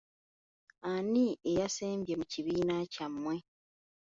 Ani 0.91 1.27
eyasembye 1.49 2.13
mu 2.19 2.25
kibiina 2.31 2.75
kyammwe? 2.93 3.35